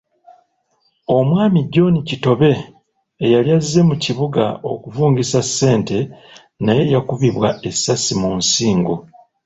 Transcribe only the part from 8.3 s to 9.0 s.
nsigo.